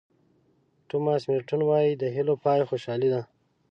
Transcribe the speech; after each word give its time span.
توماس 0.89 1.23
مېرټون 1.29 1.61
وایي 1.65 1.91
د 1.97 2.03
هیلو 2.15 2.33
پای 2.43 2.61
خوشالي 2.69 3.09
ده. 3.13 3.21